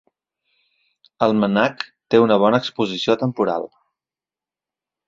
El 1.27 1.35
MNAC 1.43 1.85
té 2.15 2.23
una 2.25 2.41
bona 2.45 2.63
exposició 2.65 3.21
temporal. 3.27 3.71